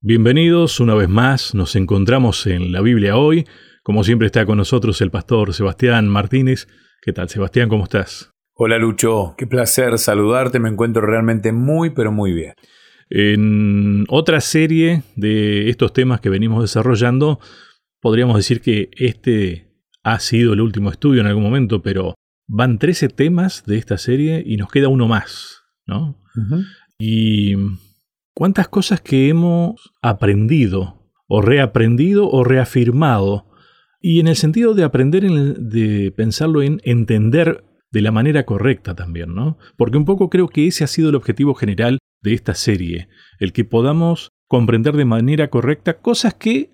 Bienvenidos 0.00 0.78
una 0.78 0.94
vez 0.94 1.08
más, 1.08 1.56
nos 1.56 1.74
encontramos 1.74 2.46
en 2.46 2.70
la 2.70 2.80
Biblia 2.80 3.16
hoy. 3.16 3.48
Como 3.82 4.04
siempre 4.04 4.26
está 4.26 4.46
con 4.46 4.56
nosotros 4.56 5.00
el 5.00 5.10
pastor 5.10 5.52
Sebastián 5.52 6.08
Martínez. 6.08 6.68
¿Qué 7.02 7.12
tal 7.12 7.28
Sebastián? 7.28 7.68
¿Cómo 7.68 7.82
estás? 7.82 8.30
Hola 8.54 8.78
Lucho, 8.78 9.34
qué 9.36 9.48
placer 9.48 9.98
saludarte, 9.98 10.60
me 10.60 10.68
encuentro 10.68 11.04
realmente 11.04 11.50
muy 11.50 11.90
pero 11.90 12.12
muy 12.12 12.32
bien. 12.32 12.54
En 13.10 14.04
otra 14.08 14.40
serie 14.40 15.02
de 15.16 15.68
estos 15.68 15.92
temas 15.92 16.20
que 16.20 16.30
venimos 16.30 16.62
desarrollando, 16.62 17.40
podríamos 18.00 18.36
decir 18.36 18.60
que 18.60 18.90
este 18.92 19.66
ha 20.04 20.20
sido 20.20 20.52
el 20.52 20.60
último 20.60 20.92
estudio 20.92 21.22
en 21.22 21.26
algún 21.26 21.42
momento, 21.42 21.82
pero 21.82 22.14
van 22.46 22.78
13 22.78 23.08
temas 23.08 23.64
de 23.66 23.78
esta 23.78 23.98
serie 23.98 24.44
y 24.46 24.58
nos 24.58 24.70
queda 24.70 24.86
uno 24.86 25.08
más, 25.08 25.64
¿no? 25.86 26.22
Y 27.00 27.56
cuántas 28.38 28.68
cosas 28.68 29.00
que 29.00 29.28
hemos 29.28 29.92
aprendido, 30.00 31.10
o 31.26 31.42
reaprendido, 31.42 32.30
o 32.30 32.44
reafirmado. 32.44 33.46
Y 34.00 34.20
en 34.20 34.28
el 34.28 34.36
sentido 34.36 34.74
de 34.74 34.84
aprender, 34.84 35.24
de 35.24 36.12
pensarlo 36.12 36.62
en 36.62 36.80
entender 36.84 37.64
de 37.90 38.00
la 38.00 38.12
manera 38.12 38.46
correcta 38.46 38.94
también, 38.94 39.34
¿no? 39.34 39.58
Porque 39.76 39.98
un 39.98 40.04
poco 40.04 40.30
creo 40.30 40.46
que 40.46 40.68
ese 40.68 40.84
ha 40.84 40.86
sido 40.86 41.08
el 41.08 41.16
objetivo 41.16 41.54
general 41.54 41.98
de 42.22 42.32
esta 42.32 42.54
serie, 42.54 43.08
el 43.40 43.52
que 43.52 43.64
podamos 43.64 44.28
comprender 44.46 44.94
de 44.94 45.04
manera 45.04 45.50
correcta 45.50 45.98
cosas 45.98 46.34
que 46.34 46.70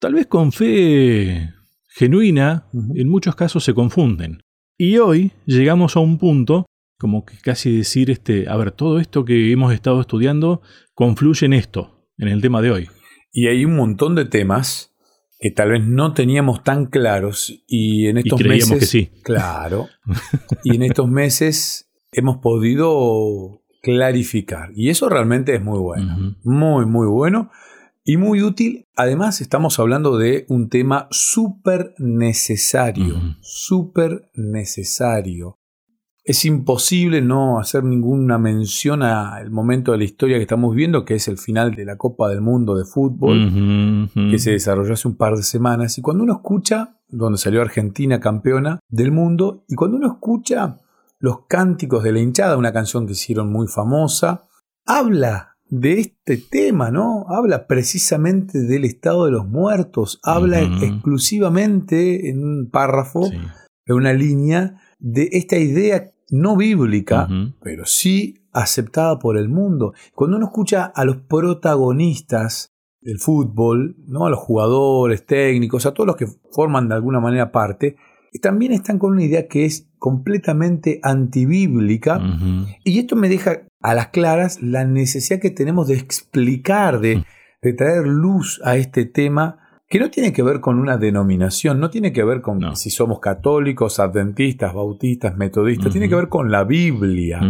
tal 0.00 0.12
vez 0.12 0.26
con 0.26 0.52
fe 0.52 1.54
genuina 1.88 2.66
en 2.94 3.08
muchos 3.08 3.34
casos 3.34 3.64
se 3.64 3.72
confunden. 3.72 4.42
Y 4.76 4.98
hoy 4.98 5.32
llegamos 5.46 5.96
a 5.96 6.00
un 6.00 6.18
punto 6.18 6.66
como 6.98 7.24
que 7.24 7.38
casi 7.38 7.76
decir, 7.76 8.10
este, 8.10 8.48
a 8.48 8.56
ver, 8.56 8.72
todo 8.72 8.98
esto 8.98 9.24
que 9.24 9.52
hemos 9.52 9.72
estado 9.72 10.00
estudiando 10.00 10.62
confluye 10.94 11.46
en 11.46 11.52
esto, 11.52 12.08
en 12.18 12.28
el 12.28 12.42
tema 12.42 12.60
de 12.60 12.72
hoy. 12.72 12.88
Y 13.32 13.46
hay 13.46 13.64
un 13.64 13.76
montón 13.76 14.16
de 14.16 14.24
temas 14.24 14.94
que 15.38 15.52
tal 15.52 15.70
vez 15.70 15.86
no 15.86 16.12
teníamos 16.12 16.64
tan 16.64 16.86
claros 16.86 17.54
y 17.68 18.08
en 18.08 18.18
estos 18.18 18.42
meses 18.42 18.78
que 18.80 18.86
sí. 18.86 19.10
claro. 19.22 19.86
Y 20.64 20.74
en 20.74 20.82
estos 20.82 21.08
meses 21.08 21.88
hemos 22.10 22.38
podido 22.38 23.62
clarificar. 23.80 24.70
Y 24.74 24.88
eso 24.88 25.08
realmente 25.08 25.54
es 25.54 25.62
muy 25.62 25.78
bueno. 25.78 26.36
Muy 26.42 26.86
muy 26.86 27.06
bueno 27.06 27.50
y 28.04 28.16
muy 28.16 28.42
útil. 28.42 28.88
Además 28.96 29.40
estamos 29.40 29.78
hablando 29.78 30.18
de 30.18 30.44
un 30.48 30.68
tema 30.68 31.06
súper 31.12 31.94
necesario. 31.98 33.36
Súper 33.40 34.30
necesario 34.34 35.57
es 36.28 36.44
imposible 36.44 37.22
no 37.22 37.58
hacer 37.58 37.84
ninguna 37.84 38.36
mención 38.36 39.02
al 39.02 39.50
momento 39.50 39.92
de 39.92 39.98
la 39.98 40.04
historia 40.04 40.36
que 40.36 40.42
estamos 40.42 40.74
viendo, 40.74 41.06
que 41.06 41.14
es 41.14 41.26
el 41.26 41.38
final 41.38 41.74
de 41.74 41.86
la 41.86 41.96
Copa 41.96 42.28
del 42.28 42.42
Mundo 42.42 42.74
de 42.74 42.84
Fútbol, 42.84 44.10
que 44.30 44.38
se 44.38 44.50
desarrolló 44.50 44.92
hace 44.92 45.08
un 45.08 45.16
par 45.16 45.36
de 45.36 45.42
semanas. 45.42 45.96
Y 45.96 46.02
cuando 46.02 46.24
uno 46.24 46.34
escucha, 46.34 46.98
donde 47.08 47.38
salió 47.38 47.62
Argentina 47.62 48.20
campeona 48.20 48.78
del 48.90 49.10
mundo, 49.10 49.64
y 49.68 49.74
cuando 49.74 49.96
uno 49.96 50.06
escucha 50.06 50.76
los 51.18 51.46
cánticos 51.48 52.04
de 52.04 52.12
la 52.12 52.20
hinchada, 52.20 52.58
una 52.58 52.74
canción 52.74 53.06
que 53.06 53.12
hicieron 53.12 53.50
muy 53.50 53.66
famosa, 53.66 54.44
habla 54.84 55.56
de 55.70 56.00
este 56.00 56.36
tema, 56.36 56.90
¿no? 56.90 57.24
Habla 57.30 57.66
precisamente 57.66 58.64
del 58.64 58.84
estado 58.84 59.24
de 59.24 59.30
los 59.30 59.48
muertos, 59.48 60.20
habla 60.22 60.60
exclusivamente 60.60 62.28
en 62.28 62.44
un 62.44 62.70
párrafo, 62.70 63.30
en 63.32 63.94
una 63.94 64.12
línea, 64.12 64.82
de 64.98 65.28
esta 65.32 65.56
idea 65.56 66.12
no 66.30 66.56
bíblica, 66.56 67.28
pero 67.62 67.86
sí 67.86 68.34
aceptada 68.52 69.18
por 69.18 69.36
el 69.36 69.48
mundo. 69.48 69.94
Cuando 70.14 70.36
uno 70.36 70.46
escucha 70.46 70.84
a 70.84 71.04
los 71.04 71.16
protagonistas 71.16 72.72
del 73.00 73.18
fútbol, 73.18 73.96
¿no? 74.06 74.26
a 74.26 74.30
los 74.30 74.38
jugadores, 74.38 75.24
técnicos, 75.24 75.86
a 75.86 75.94
todos 75.94 76.06
los 76.06 76.16
que 76.16 76.26
forman 76.50 76.88
de 76.88 76.94
alguna 76.94 77.20
manera 77.20 77.52
parte, 77.52 77.96
también 78.42 78.72
están 78.72 78.98
con 78.98 79.12
una 79.12 79.24
idea 79.24 79.48
que 79.48 79.64
es 79.64 79.88
completamente 79.98 81.00
antibíblica. 81.02 82.20
Y 82.84 82.98
esto 82.98 83.16
me 83.16 83.28
deja 83.28 83.62
a 83.80 83.94
las 83.94 84.08
claras 84.08 84.62
la 84.62 84.84
necesidad 84.84 85.40
que 85.40 85.50
tenemos 85.50 85.88
de 85.88 85.94
explicar, 85.94 87.00
de, 87.00 87.24
de 87.62 87.72
traer 87.72 88.06
luz 88.06 88.60
a 88.64 88.76
este 88.76 89.06
tema 89.06 89.67
que 89.88 89.98
no 89.98 90.10
tiene 90.10 90.32
que 90.32 90.42
ver 90.42 90.60
con 90.60 90.78
una 90.78 90.98
denominación, 90.98 91.80
no 91.80 91.88
tiene 91.88 92.12
que 92.12 92.22
ver 92.22 92.42
con 92.42 92.76
si 92.76 92.90
somos 92.90 93.20
católicos, 93.20 93.98
adventistas, 93.98 94.74
bautistas, 94.74 95.36
metodistas, 95.36 95.90
tiene 95.90 96.08
que 96.08 96.14
ver 96.14 96.28
con 96.28 96.50
la 96.50 96.64
Biblia. 96.64 97.40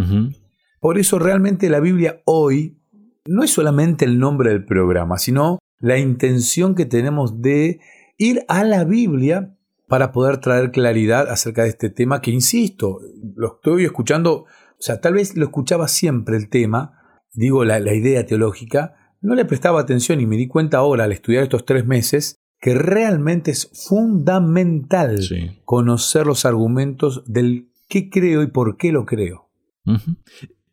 Por 0.79 0.97
eso 0.97 1.19
realmente 1.19 1.69
la 1.69 1.81
Biblia 1.81 2.21
hoy 2.23 2.79
no 3.25 3.43
es 3.43 3.51
solamente 3.51 4.05
el 4.05 4.19
nombre 4.19 4.51
del 4.51 4.63
programa, 4.63 5.17
sino 5.17 5.59
la 5.79 5.97
intención 5.97 6.75
que 6.75 6.85
tenemos 6.85 7.41
de 7.41 7.81
ir 8.17 8.45
a 8.47 8.63
la 8.63 8.85
Biblia 8.85 9.55
para 9.87 10.13
poder 10.13 10.37
traer 10.37 10.71
claridad 10.71 11.29
acerca 11.29 11.63
de 11.63 11.69
este 11.69 11.89
tema 11.89 12.21
que, 12.21 12.31
insisto, 12.31 12.99
lo 13.35 13.55
estoy 13.55 13.83
escuchando, 13.83 14.43
o 14.43 14.47
sea, 14.81 15.01
tal 15.01 15.15
vez 15.15 15.35
lo 15.35 15.45
escuchaba 15.45 15.87
siempre 15.87 16.37
el 16.37 16.49
tema, 16.49 17.01
digo 17.33 17.65
la, 17.65 17.79
la 17.79 17.93
idea 17.93 18.25
teológica, 18.25 18.95
no 19.21 19.35
le 19.35 19.45
prestaba 19.45 19.81
atención 19.81 20.21
y 20.21 20.25
me 20.25 20.37
di 20.37 20.47
cuenta 20.47 20.77
ahora 20.77 21.03
al 21.03 21.11
estudiar 21.11 21.43
estos 21.43 21.65
tres 21.65 21.85
meses 21.85 22.37
que 22.59 22.73
realmente 22.73 23.51
es 23.51 23.69
fundamental 23.87 25.19
conocer 25.65 26.25
los 26.25 26.45
argumentos 26.45 27.23
del 27.25 27.69
qué 27.87 28.09
creo 28.09 28.43
y 28.43 28.47
por 28.47 28.77
qué 28.77 28.91
lo 28.91 29.05
creo. 29.05 29.49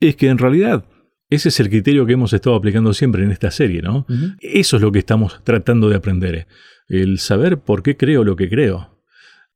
Es 0.00 0.16
que 0.16 0.28
en 0.28 0.38
realidad 0.38 0.84
ese 1.28 1.48
es 1.48 1.58
el 1.58 1.70
criterio 1.70 2.06
que 2.06 2.12
hemos 2.12 2.32
estado 2.32 2.54
aplicando 2.54 2.92
siempre 2.92 3.24
en 3.24 3.32
esta 3.32 3.50
serie, 3.50 3.82
¿no? 3.82 4.06
Eso 4.40 4.76
es 4.76 4.82
lo 4.82 4.92
que 4.92 5.00
estamos 5.00 5.42
tratando 5.42 5.88
de 5.88 5.96
aprender, 5.96 6.46
el 6.88 7.18
saber 7.18 7.58
por 7.58 7.82
qué 7.82 7.96
creo 7.96 8.22
lo 8.22 8.36
que 8.36 8.48
creo. 8.48 9.02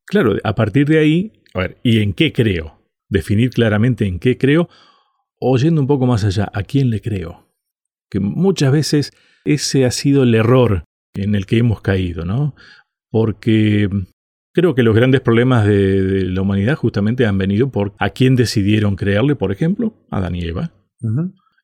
Claro, 0.04 0.36
a 0.42 0.54
partir 0.54 0.86
de 0.88 0.98
ahí, 0.98 1.32
a 1.54 1.60
ver, 1.60 1.78
¿y 1.84 2.00
en 2.00 2.12
qué 2.12 2.32
creo? 2.32 2.82
Definir 3.08 3.50
claramente 3.50 4.06
en 4.06 4.18
qué 4.18 4.36
creo, 4.36 4.68
o 5.38 5.56
yendo 5.56 5.80
un 5.80 5.86
poco 5.86 6.06
más 6.06 6.24
allá, 6.24 6.50
¿a 6.52 6.62
quién 6.62 6.90
le 6.90 7.00
creo? 7.00 7.49
Que 8.10 8.20
muchas 8.20 8.72
veces 8.72 9.12
ese 9.44 9.84
ha 9.84 9.90
sido 9.90 10.24
el 10.24 10.34
error 10.34 10.84
en 11.14 11.34
el 11.34 11.46
que 11.46 11.58
hemos 11.58 11.80
caído, 11.80 12.24
¿no? 12.24 12.54
Porque 13.10 13.88
creo 14.52 14.74
que 14.74 14.82
los 14.82 14.94
grandes 14.94 15.20
problemas 15.20 15.66
de, 15.66 16.24
la 16.24 16.42
humanidad 16.42 16.76
justamente 16.76 17.26
han 17.26 17.38
venido 17.38 17.70
por 17.70 17.94
a 17.98 18.10
quién 18.10 18.36
decidieron 18.36 18.96
creerle, 18.96 19.36
por 19.36 19.52
ejemplo, 19.52 19.94
a 20.10 20.18
Adán 20.18 20.34
y 20.34 20.44
Eva. 20.44 20.72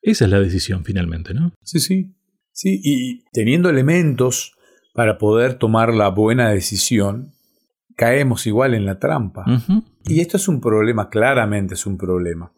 Esa 0.02 0.24
es 0.24 0.30
la 0.30 0.40
decisión 0.40 0.84
finalmente, 0.84 1.34
¿no? 1.34 1.52
Sí, 1.62 1.80
sí. 1.80 2.12
Sí, 2.52 2.80
y 2.82 3.24
teniendo 3.32 3.68
elementos 3.68 4.56
para 4.94 5.18
poder 5.18 5.54
tomar 5.54 5.92
la 5.92 6.08
buena 6.08 6.48
decisión, 6.48 7.34
caemos 7.96 8.46
igual 8.46 8.72
en 8.72 8.86
la 8.86 8.98
trampa. 8.98 9.44
Y 10.04 10.20
esto 10.20 10.38
es 10.38 10.48
un 10.48 10.60
problema, 10.60 11.10
claramente 11.10 11.74
es 11.74 11.84
un 11.84 11.98
problema. 11.98 12.52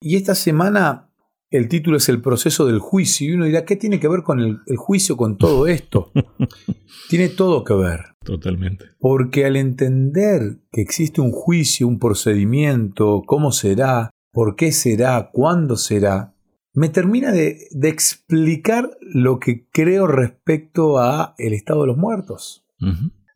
Y 0.00 0.16
esta 0.16 0.34
semana 0.34 1.07
el 1.50 1.68
título 1.68 1.96
es 1.96 2.08
El 2.08 2.20
proceso 2.20 2.66
del 2.66 2.78
juicio 2.78 3.28
y 3.28 3.32
uno 3.32 3.46
dirá, 3.46 3.64
¿qué 3.64 3.76
tiene 3.76 3.98
que 3.98 4.08
ver 4.08 4.22
con 4.22 4.40
el, 4.40 4.60
juicio 4.76 5.16
con 5.16 5.38
todo 5.38 5.66
esto? 5.66 6.12
tiene 7.08 7.28
todo 7.28 7.64
que 7.64 7.74
ver. 7.74 8.00
Totalmente. 8.24 8.84
Porque 8.98 9.46
al 9.46 9.56
entender 9.56 10.58
que 10.70 10.82
existe 10.82 11.20
un 11.20 11.32
juicio, 11.32 11.88
un 11.88 11.98
procedimiento, 11.98 13.22
cómo 13.26 13.52
será, 13.52 14.10
por 14.32 14.56
qué 14.56 14.72
será, 14.72 15.30
cuándo 15.32 15.76
será, 15.76 16.34
me 16.74 16.90
termina 16.90 17.32
de, 17.32 17.68
explicar 17.82 18.90
lo 19.00 19.40
que 19.40 19.66
creo 19.70 20.06
respecto 20.06 20.98
a 20.98 21.34
el 21.38 21.54
estado 21.54 21.82
de 21.82 21.86
los 21.88 21.96
muertos. 21.96 22.66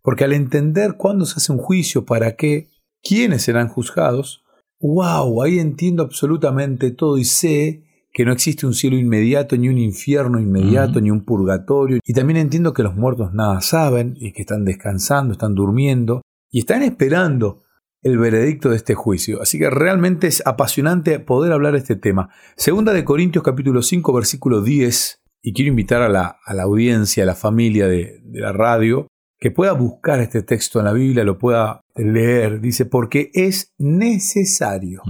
Porque 0.02 0.24
al 0.24 0.32
entender 0.32 0.96
cuándo 0.96 1.24
se 1.24 1.36
hace 1.36 1.50
un 1.50 1.58
juicio, 1.58 2.04
para 2.04 2.36
qué, 2.36 2.68
quiénes 3.02 3.42
serán 3.42 3.68
juzgados, 3.68 4.44
wow, 4.80 5.42
ahí 5.42 5.58
entiendo 5.58 6.02
absolutamente 6.02 6.90
todo 6.90 7.16
y 7.18 7.24
sé 7.24 7.84
que 8.12 8.24
no 8.24 8.32
existe 8.32 8.66
un 8.66 8.74
cielo 8.74 8.96
inmediato, 8.96 9.56
ni 9.56 9.68
un 9.68 9.78
infierno 9.78 10.38
inmediato, 10.38 11.00
ni 11.00 11.10
un 11.10 11.24
purgatorio. 11.24 11.98
Y 12.04 12.12
también 12.12 12.36
entiendo 12.36 12.74
que 12.74 12.82
los 12.82 12.94
muertos 12.94 13.32
nada 13.32 13.60
saben 13.62 14.14
y 14.18 14.32
que 14.32 14.42
están 14.42 14.64
descansando, 14.64 15.32
están 15.32 15.54
durmiendo 15.54 16.20
y 16.50 16.60
están 16.60 16.82
esperando 16.82 17.62
el 18.02 18.18
veredicto 18.18 18.68
de 18.68 18.76
este 18.76 18.94
juicio. 18.94 19.40
Así 19.40 19.58
que 19.58 19.70
realmente 19.70 20.26
es 20.26 20.42
apasionante 20.44 21.18
poder 21.20 21.52
hablar 21.52 21.72
de 21.72 21.78
este 21.78 21.96
tema. 21.96 22.28
Segunda 22.56 22.92
de 22.92 23.04
Corintios 23.04 23.44
capítulo 23.44 23.80
5 23.80 24.12
versículo 24.12 24.60
10. 24.60 25.18
Y 25.44 25.54
quiero 25.54 25.70
invitar 25.70 26.02
a 26.02 26.08
la, 26.08 26.36
audiencia, 26.62 27.24
a 27.24 27.26
la 27.26 27.34
familia 27.34 27.88
de, 27.88 28.20
la 28.32 28.52
radio, 28.52 29.08
que 29.40 29.50
pueda 29.50 29.72
buscar 29.72 30.20
este 30.20 30.42
texto 30.42 30.78
en 30.78 30.84
la 30.84 30.92
Biblia, 30.92 31.24
lo 31.24 31.38
pueda 31.38 31.80
leer. 31.96 32.60
Dice, 32.60 32.84
porque 32.86 33.30
es 33.34 33.72
necesario 33.78 35.02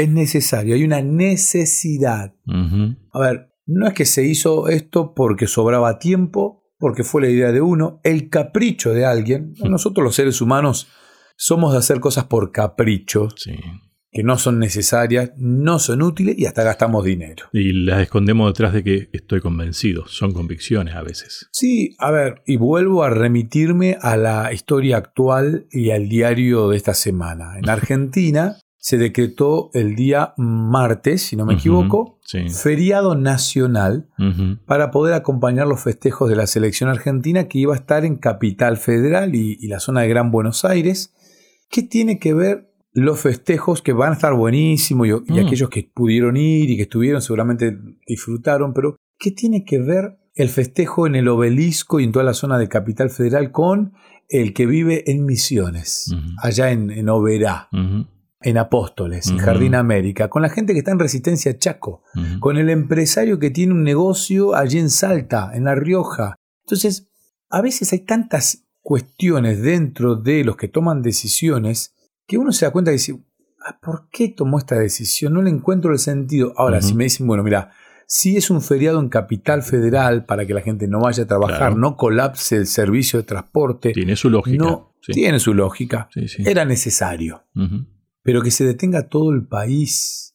es 0.00 0.10
necesario, 0.10 0.74
hay 0.74 0.84
una 0.84 1.02
necesidad. 1.02 2.34
A 3.12 3.18
ver, 3.18 3.52
no 3.66 3.86
es 3.86 3.94
que 3.94 4.04
se 4.04 4.26
hizo 4.26 4.68
esto 4.68 5.14
porque 5.14 5.46
sobraba 5.46 5.98
tiempo, 5.98 6.64
porque 6.78 7.04
fue 7.04 7.22
la 7.22 7.28
idea 7.28 7.52
de 7.52 7.60
uno, 7.60 8.00
el 8.02 8.28
capricho 8.28 8.92
de 8.92 9.04
alguien. 9.04 9.54
Nosotros 9.62 10.02
los 10.02 10.14
seres 10.14 10.40
humanos 10.40 10.88
somos 11.36 11.72
de 11.72 11.78
hacer 11.78 12.00
cosas 12.00 12.24
por 12.24 12.52
capricho. 12.52 13.28
que 14.12 14.24
no 14.24 14.38
son 14.38 14.58
necesarias, 14.58 15.30
no 15.36 15.78
son 15.78 16.02
útiles 16.02 16.36
y 16.36 16.46
hasta 16.46 16.64
gastamos 16.64 17.04
dinero. 17.04 17.46
Y 17.52 17.72
las 17.84 18.02
escondemos 18.02 18.50
detrás 18.50 18.72
de 18.72 18.82
que 18.82 19.08
estoy 19.12 19.40
convencido, 19.40 20.04
son 20.08 20.32
convicciones 20.32 20.96
a 20.96 21.02
veces. 21.02 21.48
Sí, 21.52 21.94
a 22.00 22.10
ver, 22.10 22.42
y 22.44 22.56
vuelvo 22.56 23.04
a 23.04 23.10
remitirme 23.10 23.98
a 24.00 24.16
la 24.16 24.52
historia 24.52 24.96
actual 24.96 25.68
y 25.70 25.90
al 25.90 26.08
diario 26.08 26.70
de 26.70 26.76
esta 26.76 26.94
semana. 26.94 27.56
En 27.56 27.68
Argentina 27.70 28.56
se 28.80 28.96
decretó 28.98 29.70
el 29.74 29.94
día 29.94 30.32
martes, 30.36 31.22
si 31.22 31.36
no 31.36 31.46
me 31.46 31.54
equivoco, 31.54 32.18
feriado 32.50 33.14
nacional 33.14 34.08
para 34.66 34.90
poder 34.90 35.14
acompañar 35.14 35.66
los 35.66 35.82
festejos 35.82 36.28
de 36.28 36.36
la 36.36 36.46
selección 36.46 36.88
argentina 36.90 37.46
que 37.46 37.58
iba 37.58 37.74
a 37.74 37.78
estar 37.78 38.04
en 38.04 38.16
Capital 38.16 38.78
Federal 38.78 39.34
y, 39.34 39.58
y 39.60 39.68
la 39.68 39.80
zona 39.80 40.00
de 40.00 40.08
Gran 40.08 40.30
Buenos 40.30 40.64
Aires. 40.64 41.14
¿Qué 41.70 41.82
tiene 41.82 42.18
que 42.18 42.34
ver 42.34 42.70
los 42.92 43.20
festejos 43.20 43.82
que 43.82 43.92
van 43.92 44.10
a 44.10 44.14
estar 44.14 44.34
buenísimos 44.34 45.06
y, 45.06 45.12
mm. 45.12 45.46
aquellos 45.46 45.68
que 45.70 45.90
pudieron 45.92 46.36
ir 46.36 46.70
y 46.70 46.76
que 46.76 46.82
estuvieron 46.82 47.22
seguramente 47.22 47.78
disfrutaron, 48.06 48.72
pero 48.72 48.96
¿qué 49.18 49.30
tiene 49.30 49.64
que 49.64 49.78
ver 49.78 50.18
el 50.34 50.48
festejo 50.48 51.06
en 51.06 51.14
el 51.14 51.28
obelisco 51.28 52.00
y 52.00 52.04
en 52.04 52.12
toda 52.12 52.24
la 52.24 52.34
zona 52.34 52.58
de 52.58 52.68
Capital 52.68 53.10
Federal 53.10 53.52
con 53.52 53.92
el 54.28 54.54
que 54.54 54.66
vive 54.66 55.10
en 55.10 55.24
Misiones, 55.24 56.14
allá 56.38 56.70
en, 56.70 57.08
Oberá? 57.08 57.68
En 58.42 58.56
Apóstoles, 58.58 59.28
en 59.28 59.38
Jardín 59.38 59.74
América, 59.74 60.28
con 60.28 60.42
la 60.42 60.48
gente 60.48 60.72
que 60.72 60.78
está 60.78 60.92
en 60.92 60.98
Resistencia 60.98 61.58
Chaco, 61.58 62.02
con 62.40 62.56
el 62.56 62.70
empresario 62.70 63.38
que 63.38 63.50
tiene 63.50 63.72
un 63.72 63.84
negocio 63.84 64.54
allí 64.54 64.78
en 64.78 64.90
Salta, 64.90 65.50
en 65.52 65.64
La 65.64 65.74
Rioja. 65.74 66.36
Entonces, 66.64 67.08
a 67.50 67.60
veces 67.60 67.92
hay 67.92 68.00
tantas 68.00 68.66
cuestiones 68.80 69.60
dentro 69.60 70.16
de 70.16 70.44
los 70.44 70.56
que 70.56 70.68
toman 70.68 71.02
decisiones 71.02 71.94
que 72.26 72.38
uno 72.38 72.52
se 72.52 72.64
da 72.64 72.70
cuenta 72.70 72.92
y 72.92 72.94
dice, 72.94 73.20
ah, 73.66 73.78
¿por 73.82 74.08
qué 74.10 74.28
tomó 74.28 74.58
esta 74.58 74.78
decisión? 74.78 75.34
No 75.34 75.42
le 75.42 75.50
encuentro 75.50 75.92
el 75.92 75.98
sentido. 75.98 76.54
Ahora, 76.56 76.80
si 76.80 76.94
me 76.94 77.04
dicen, 77.04 77.26
bueno, 77.26 77.42
mira, 77.42 77.72
si 78.06 78.36
es 78.36 78.50
un 78.50 78.62
feriado 78.62 79.00
en 79.00 79.08
capital 79.08 79.62
federal 79.62 80.24
para 80.24 80.46
que 80.46 80.54
la 80.54 80.62
gente 80.62 80.88
no 80.88 81.00
vaya 81.00 81.24
a 81.24 81.26
trabajar, 81.26 81.76
no 81.76 81.96
colapse 81.96 82.56
el 82.56 82.66
servicio 82.66 83.18
de 83.18 83.24
transporte. 83.24 83.92
Tiene 83.92 84.16
su 84.16 84.30
lógica. 84.30 84.64
No, 84.64 84.94
Tiene 85.06 85.38
su 85.40 85.54
lógica. 85.54 86.08
Era 86.38 86.64
necesario. 86.64 87.44
Pero 88.22 88.42
que 88.42 88.50
se 88.50 88.64
detenga 88.64 89.08
todo 89.08 89.32
el 89.32 89.46
país. 89.46 90.34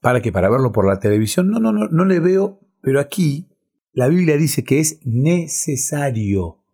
¿Para 0.00 0.20
que 0.20 0.32
Para 0.32 0.50
verlo 0.50 0.72
por 0.72 0.86
la 0.86 1.00
televisión. 1.00 1.50
No, 1.50 1.58
no, 1.58 1.72
no, 1.72 1.88
no 1.88 2.04
le 2.04 2.20
veo. 2.20 2.60
Pero 2.80 3.00
aquí 3.00 3.48
la 3.92 4.08
Biblia 4.08 4.36
dice 4.36 4.64
que 4.64 4.80
es 4.80 5.00
necesario. 5.04 6.64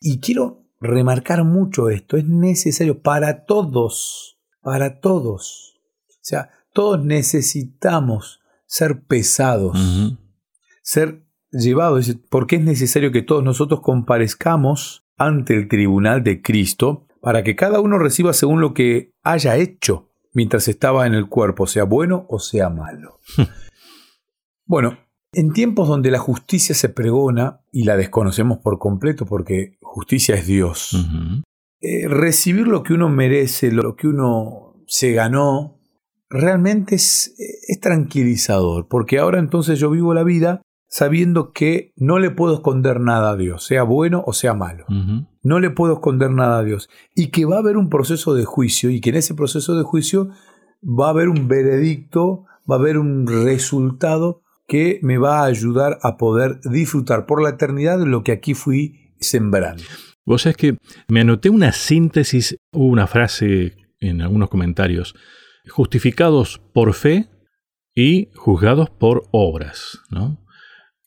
Y 0.00 0.20
quiero 0.20 0.64
remarcar 0.80 1.44
mucho 1.44 1.90
esto, 1.90 2.16
es 2.16 2.24
necesario 2.24 3.02
para 3.02 3.44
todos, 3.44 4.38
para 4.60 5.00
todos. 5.00 5.80
O 6.08 6.22
sea, 6.22 6.50
todos 6.72 7.04
necesitamos 7.04 8.40
ser 8.66 9.02
pesados, 9.02 9.78
ser 10.82 11.24
llevados, 11.50 12.16
porque 12.30 12.56
es 12.56 12.62
necesario 12.62 13.12
que 13.12 13.22
todos 13.22 13.42
nosotros 13.42 13.80
comparezcamos 13.80 15.04
ante 15.16 15.54
el 15.54 15.68
tribunal 15.68 16.22
de 16.22 16.42
Cristo 16.42 17.07
para 17.20 17.42
que 17.42 17.56
cada 17.56 17.80
uno 17.80 17.98
reciba 17.98 18.32
según 18.32 18.60
lo 18.60 18.74
que 18.74 19.12
haya 19.22 19.56
hecho 19.56 20.08
mientras 20.32 20.68
estaba 20.68 21.06
en 21.06 21.14
el 21.14 21.28
cuerpo, 21.28 21.66
sea 21.66 21.84
bueno 21.84 22.26
o 22.28 22.38
sea 22.38 22.68
malo. 22.68 23.20
bueno, 24.66 24.98
en 25.32 25.52
tiempos 25.52 25.88
donde 25.88 26.10
la 26.10 26.18
justicia 26.18 26.74
se 26.74 26.88
pregona 26.88 27.60
y 27.72 27.84
la 27.84 27.96
desconocemos 27.96 28.58
por 28.58 28.78
completo 28.78 29.26
porque 29.26 29.78
justicia 29.82 30.36
es 30.36 30.46
Dios, 30.46 30.96
eh, 31.80 32.08
recibir 32.08 32.66
lo 32.66 32.82
que 32.82 32.94
uno 32.94 33.08
merece, 33.08 33.72
lo 33.72 33.96
que 33.96 34.08
uno 34.08 34.82
se 34.86 35.12
ganó, 35.12 35.78
realmente 36.30 36.94
es, 36.94 37.34
es, 37.38 37.80
tranquilizador, 37.80 38.88
porque 38.88 39.18
ahora 39.18 39.38
entonces 39.38 39.78
yo 39.78 39.90
vivo 39.90 40.14
la 40.14 40.24
vida 40.24 40.62
sabiendo 40.88 41.52
que 41.52 41.92
no 41.96 42.18
le 42.18 42.30
puedo 42.30 42.54
esconder 42.54 43.00
nada 43.00 43.30
a 43.30 43.36
Dios, 43.36 43.64
sea 43.64 43.82
bueno 43.82 44.24
o 44.26 44.32
sea 44.32 44.54
malo. 44.54 44.86
No 45.48 45.60
le 45.60 45.70
puedo 45.70 45.94
esconder 45.94 46.30
nada 46.30 46.58
a 46.58 46.62
Dios. 46.62 46.90
Y 47.14 47.28
que 47.28 47.46
va 47.46 47.56
a 47.56 47.60
haber 47.60 47.78
un 47.78 47.88
proceso 47.88 48.34
de 48.34 48.44
juicio 48.44 48.90
y 48.90 49.00
que 49.00 49.08
en 49.08 49.16
ese 49.16 49.34
proceso 49.34 49.74
de 49.78 49.82
juicio 49.82 50.28
va 50.82 51.06
a 51.06 51.10
haber 51.10 51.30
un 51.30 51.48
veredicto, 51.48 52.44
va 52.70 52.76
a 52.76 52.78
haber 52.78 52.98
un 52.98 53.26
resultado 53.26 54.42
que 54.66 55.00
me 55.02 55.16
va 55.16 55.40
a 55.40 55.46
ayudar 55.46 55.98
a 56.02 56.18
poder 56.18 56.60
disfrutar 56.64 57.24
por 57.24 57.42
la 57.42 57.48
eternidad 57.48 57.98
de 57.98 58.04
lo 58.04 58.22
que 58.22 58.32
aquí 58.32 58.52
fui 58.52 59.14
sembrando. 59.20 59.82
Vos 60.26 60.42
sabés 60.42 60.58
que 60.58 60.76
me 61.08 61.22
anoté 61.22 61.48
una 61.48 61.72
síntesis, 61.72 62.54
hubo 62.70 62.84
una 62.88 63.06
frase 63.06 63.74
en 64.00 64.20
algunos 64.20 64.50
comentarios, 64.50 65.14
justificados 65.70 66.60
por 66.74 66.92
fe 66.92 67.30
y 67.94 68.28
juzgados 68.34 68.90
por 68.90 69.24
obras, 69.30 70.00
¿no? 70.10 70.44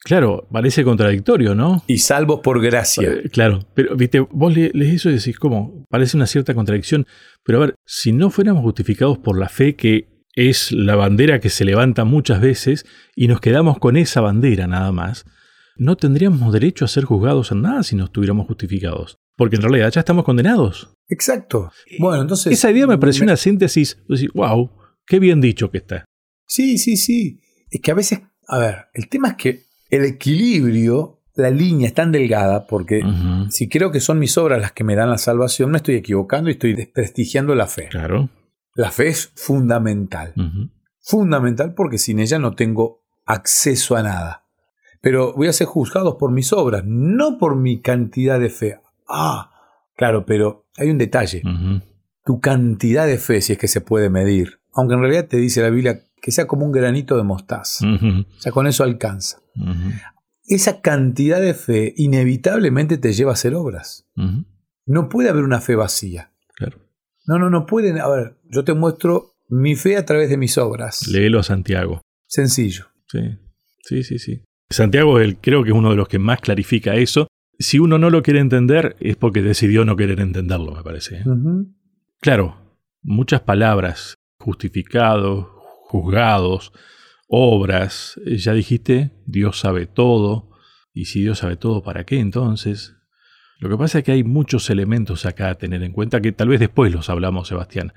Claro, 0.04 0.48
parece 0.52 0.84
contradictorio, 0.84 1.54
¿no? 1.54 1.84
Y 1.86 2.00
salvos 2.00 2.40
por 2.42 2.62
gracia. 2.62 3.08
Eh, 3.08 3.30
claro, 3.30 3.60
pero 3.76 3.96
viste, 3.96 4.20
vos 4.20 4.56
lees 4.56 4.96
eso 4.96 5.10
y 5.10 5.14
decís, 5.14 5.38
¿cómo? 5.38 5.86
Parece 5.90 6.18
una 6.18 6.26
cierta 6.26 6.56
contradicción. 6.56 7.06
Pero 7.44 7.60
a 7.60 7.62
ver, 7.68 7.76
si 7.86 8.12
no 8.12 8.32
fuéramos 8.32 8.64
justificados 8.64 9.20
por 9.20 9.38
la 9.38 9.48
fe 9.48 9.76
que 9.76 10.10
es 10.36 10.72
la 10.72 10.96
bandera 10.96 11.40
que 11.40 11.50
se 11.50 11.66
levanta 11.66 12.04
muchas 12.04 12.42
veces 12.42 12.86
y 13.16 13.28
nos 13.28 13.42
quedamos 13.42 13.78
con 13.78 13.96
esa 13.96 14.22
bandera 14.22 14.66
nada 14.66 14.92
más, 14.92 15.26
no 15.78 15.98
tendríamos 15.98 16.52
derecho 16.52 16.86
a 16.86 16.88
ser 16.88 17.04
juzgados 17.04 17.52
en 17.52 17.62
nada 17.62 17.84
si 17.84 17.96
no 17.96 18.06
estuviéramos 18.06 18.48
justificados. 18.48 19.20
Porque 19.38 19.56
en 19.56 19.62
realidad 19.62 19.92
ya 19.92 20.00
estamos 20.00 20.26
condenados. 20.26 20.94
Exacto. 21.10 21.72
Bueno, 22.00 22.24
entonces. 22.24 22.54
Esa 22.54 22.72
idea 22.72 22.88
me 22.88 22.98
pareció 22.98 23.24
una 23.24 23.38
síntesis. 23.38 23.98
wow, 24.34 24.72
qué 25.06 25.20
bien 25.20 25.42
dicho 25.42 25.70
que 25.70 25.78
está. 25.78 26.06
Sí, 26.48 26.80
sí, 26.80 26.98
sí. 26.98 27.40
Es 27.70 27.82
que 27.82 27.92
a 27.92 27.96
veces. 27.96 28.22
A 28.48 28.58
ver, 28.58 28.76
el 28.94 29.08
tema 29.08 29.30
es 29.30 29.36
que 29.36 29.71
el 29.92 30.06
equilibrio, 30.06 31.22
la 31.36 31.52
línea 31.52 31.88
es 31.88 31.94
tan 31.94 32.12
delgada, 32.12 32.66
porque 32.66 33.02
si 33.50 33.70
creo 33.70 33.92
que 33.92 34.00
son 34.00 34.18
mis 34.20 34.38
obras 34.38 34.60
las 34.60 34.72
que 34.72 34.84
me 34.84 34.96
dan 34.96 35.10
la 35.10 35.18
salvación, 35.18 35.70
me 35.72 35.78
estoy 35.78 35.96
equivocando 35.96 36.50
y 36.50 36.54
estoy 36.54 36.74
desprestigiando 36.74 37.54
la 37.54 37.68
fe. 37.68 37.90
Claro. 37.90 38.30
La 38.74 38.90
fe 38.90 39.10
es 39.10 39.32
fundamental. 39.36 40.34
Fundamental 41.02 41.74
porque 41.76 41.98
sin 41.98 42.20
ella 42.20 42.40
no 42.40 42.56
tengo 42.56 43.04
acceso 43.26 43.96
a 43.96 44.04
nada. 44.04 44.48
Pero 45.02 45.34
voy 45.34 45.48
a 45.48 45.54
ser 45.54 45.68
juzgado 45.68 46.18
por 46.18 46.32
mis 46.32 46.54
obras, 46.54 46.84
no 46.86 47.38
por 47.38 47.56
mi 47.56 47.82
cantidad 47.82 48.40
de 48.40 48.50
fe. 48.50 48.80
Ah, 49.10 49.52
claro, 49.96 50.26
pero 50.26 50.68
hay 50.78 50.90
un 50.90 50.98
detalle. 50.98 51.42
Tu 52.24 52.40
cantidad 52.40 53.08
de 53.08 53.18
fe, 53.18 53.42
si 53.42 53.54
es 53.54 53.60
que 53.60 53.68
se 53.68 53.82
puede 53.82 54.10
medir, 54.10 54.62
aunque 54.74 54.94
en 54.94 55.02
realidad 55.02 55.28
te 55.28 55.38
dice 55.38 55.62
la 55.62 55.70
Biblia 55.70 56.02
que 56.22 56.32
sea 56.32 56.46
como 56.46 56.66
un 56.66 56.72
granito 56.72 57.18
de 57.18 57.24
mostaza. 57.24 57.86
O 57.86 58.40
sea, 58.40 58.52
con 58.52 58.68
eso 58.68 58.84
alcanza. 58.84 59.41
Esa 60.46 60.82
cantidad 60.82 61.40
de 61.40 61.54
fe 61.54 61.94
inevitablemente 61.98 62.98
te 62.98 63.14
lleva 63.14 63.32
a 63.32 63.34
hacer 63.34 63.56
obras. 63.56 64.08
No 64.86 65.10
puede 65.10 65.30
haber 65.30 65.44
una 65.44 65.62
fe 65.62 65.76
vacía. 65.76 66.32
Claro. 66.56 66.80
No, 67.26 67.38
no, 67.38 67.50
no 67.50 67.66
pueden. 67.66 68.00
A 68.00 68.08
ver, 68.10 68.38
yo 68.50 68.64
te 68.64 68.74
muestro 68.74 69.36
mi 69.50 69.76
fe 69.76 69.98
a 69.98 70.06
través 70.06 70.30
de 70.30 70.38
mis 70.38 70.58
obras. 70.58 71.08
Léelo 71.08 71.40
a 71.40 71.44
Santiago. 71.44 72.02
Sencillo. 72.28 72.88
Sí, 73.08 73.20
sí, 73.84 74.04
sí, 74.04 74.20
sí. 74.20 74.44
Santiago 74.70 75.18
creo 75.42 75.64
que 75.64 75.70
es 75.70 75.76
uno 75.76 75.92
de 75.92 75.98
los 75.98 76.08
que 76.08 76.20
más 76.20 76.40
clarifica 76.40 76.96
eso. 76.96 77.28
Si 77.60 77.78
uno 77.78 77.98
no 77.98 78.10
lo 78.10 78.24
quiere 78.24 78.40
entender 78.40 78.96
es 79.00 79.18
porque 79.18 79.42
decidió 79.42 79.86
no 79.86 79.96
querer 79.96 80.20
entenderlo, 80.20 80.74
me 80.74 80.84
parece. 80.84 81.18
¿eh? 81.18 81.24
Claro, 82.20 82.76
muchas 83.04 83.42
palabras, 83.42 84.16
justificados, 84.40 85.48
juzgados, 85.84 86.72
obras. 87.32 88.20
Ya 88.26 88.54
dijiste, 88.54 89.12
Dios 89.26 89.60
sabe 89.60 89.88
todo. 89.88 90.52
Y 90.94 91.06
si 91.06 91.22
Dios 91.22 91.40
sabe 91.40 91.56
todo, 91.56 91.82
¿para 91.82 92.06
qué 92.06 92.20
entonces? 92.20 92.96
Lo 93.60 93.70
que 93.70 93.78
pasa 93.78 94.00
es 94.00 94.04
que 94.04 94.12
hay 94.12 94.24
muchos 94.24 94.70
elementos 94.70 95.26
acá 95.26 95.50
a 95.50 95.56
tener 95.56 95.82
en 95.84 95.94
cuenta 95.94 96.20
que 96.20 96.34
tal 96.34 96.50
vez 96.50 96.60
después 96.60 96.92
los 96.92 97.10
hablamos, 97.10 97.48
Sebastián, 97.48 97.94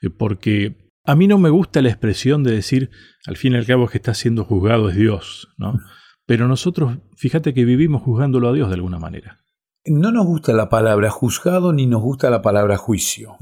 eh, 0.00 0.08
porque 0.10 0.90
a 1.04 1.14
mí 1.14 1.26
no 1.28 1.38
me 1.38 1.50
gusta 1.50 1.82
la 1.82 1.90
expresión 1.90 2.42
de 2.42 2.52
decir, 2.52 2.90
al 3.26 3.36
fin 3.36 3.52
y 3.52 3.56
al 3.56 3.66
cabo, 3.66 3.88
que 3.88 3.98
está 3.98 4.14
siendo 4.14 4.44
juzgado 4.44 4.88
es 4.88 4.96
Dios, 4.96 5.48
¿no? 5.58 5.78
Pero 6.24 6.48
nosotros, 6.48 6.98
fíjate 7.16 7.52
que 7.52 7.64
vivimos 7.64 8.02
juzgándolo 8.02 8.48
a 8.48 8.52
Dios 8.52 8.68
de 8.68 8.74
alguna 8.74 8.98
manera. 8.98 9.40
No 9.84 10.12
nos 10.12 10.26
gusta 10.26 10.52
la 10.52 10.68
palabra 10.68 11.10
juzgado 11.10 11.72
ni 11.72 11.86
nos 11.86 12.02
gusta 12.02 12.30
la 12.30 12.40
palabra 12.40 12.76
juicio. 12.76 13.36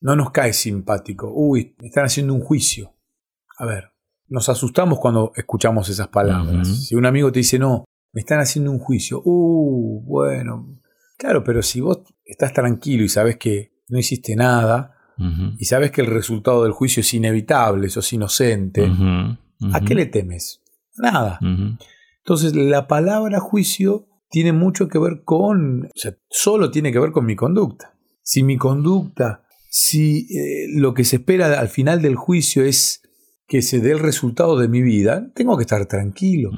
No 0.00 0.14
nos 0.14 0.30
cae 0.30 0.52
simpático. 0.52 1.32
Uy, 1.32 1.74
me 1.80 1.88
están 1.88 2.04
haciendo 2.04 2.34
un 2.34 2.40
juicio. 2.40 2.94
A 3.56 3.64
ver, 3.64 3.92
nos 4.28 4.48
asustamos 4.48 4.98
cuando 4.98 5.32
escuchamos 5.36 5.88
esas 5.88 6.08
palabras. 6.08 6.86
Si 6.86 6.94
un 6.94 7.06
amigo 7.06 7.32
te 7.32 7.40
dice, 7.40 7.58
no, 7.58 7.84
me 8.12 8.20
están 8.20 8.40
haciendo 8.40 8.70
un 8.70 8.78
juicio. 8.78 9.22
Uh, 9.24 10.02
bueno, 10.04 10.78
Claro, 11.18 11.42
pero 11.42 11.62
si 11.62 11.80
vos 11.80 11.98
estás 12.24 12.52
tranquilo 12.52 13.02
y 13.02 13.08
sabes 13.08 13.36
que 13.36 13.72
no 13.88 13.98
hiciste 13.98 14.36
nada, 14.36 14.94
y 15.58 15.64
sabes 15.64 15.90
que 15.90 16.00
el 16.00 16.06
resultado 16.06 16.62
del 16.62 16.70
juicio 16.70 17.00
es 17.00 17.12
inevitable, 17.12 17.88
sos 17.88 18.12
inocente, 18.12 18.88
¿a 19.72 19.80
qué 19.80 19.96
le 19.96 20.06
temes? 20.06 20.62
Nada. 20.96 21.40
Entonces, 22.18 22.54
la 22.54 22.86
palabra 22.86 23.40
juicio 23.40 24.06
tiene 24.30 24.52
mucho 24.52 24.86
que 24.86 25.00
ver 25.00 25.22
con, 25.24 25.86
o 25.86 25.98
sea, 25.98 26.14
solo 26.30 26.70
tiene 26.70 26.92
que 26.92 27.00
ver 27.00 27.10
con 27.10 27.26
mi 27.26 27.34
conducta. 27.34 27.94
Si 28.22 28.44
mi 28.44 28.56
conducta 28.56 29.42
si 29.70 30.26
eh, 30.34 30.66
lo 30.74 30.94
que 30.94 31.04
se 31.04 31.16
espera 31.16 31.58
al 31.58 31.68
final 31.68 32.00
del 32.00 32.14
juicio 32.14 32.64
es 32.64 33.02
que 33.48 33.62
se 33.62 33.80
dé 33.80 33.92
el 33.92 33.98
resultado 33.98 34.58
de 34.58 34.68
mi 34.68 34.82
vida, 34.82 35.30
tengo 35.34 35.56
que 35.56 35.62
estar 35.62 35.86
tranquilo. 35.86 36.50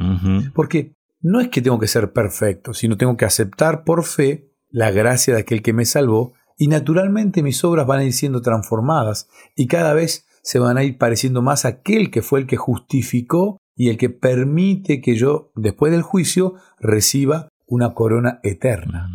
Porque 0.54 0.96
no 1.22 1.40
es 1.40 1.48
que 1.48 1.62
tengo 1.62 1.78
que 1.78 1.86
ser 1.86 2.12
perfecto, 2.12 2.74
sino 2.74 2.96
tengo 2.96 3.16
que 3.16 3.24
aceptar 3.24 3.84
por 3.84 4.04
fe 4.04 4.50
la 4.70 4.90
gracia 4.90 5.34
de 5.34 5.40
aquel 5.40 5.62
que 5.62 5.72
me 5.72 5.84
salvó 5.84 6.34
y 6.58 6.66
naturalmente 6.66 7.42
mis 7.42 7.62
obras 7.64 7.86
van 7.86 8.00
a 8.00 8.04
ir 8.04 8.12
siendo 8.12 8.42
transformadas 8.42 9.28
y 9.56 9.66
cada 9.66 9.94
vez 9.94 10.26
se 10.42 10.58
van 10.58 10.78
a 10.78 10.84
ir 10.84 10.98
pareciendo 10.98 11.42
más 11.42 11.64
a 11.64 11.68
aquel 11.68 12.10
que 12.10 12.22
fue 12.22 12.40
el 12.40 12.46
que 12.46 12.56
justificó 12.56 13.58
y 13.76 13.88
el 13.88 13.96
que 13.96 14.10
permite 14.10 15.00
que 15.00 15.14
yo, 15.14 15.52
después 15.54 15.92
del 15.92 16.02
juicio, 16.02 16.56
reciba 16.78 17.48
una 17.66 17.94
corona 17.94 18.40
eterna. 18.42 19.08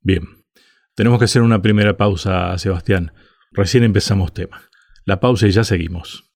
Bien. 0.00 0.24
Tenemos 0.94 1.18
que 1.18 1.24
hacer 1.24 1.42
una 1.42 1.62
primera 1.62 1.96
pausa, 1.96 2.56
Sebastián. 2.58 3.12
Recién 3.52 3.84
empezamos 3.84 4.34
tema. 4.34 4.60
La 5.04 5.20
pausa 5.20 5.46
y 5.46 5.52
ya 5.52 5.64
seguimos. 5.64 6.28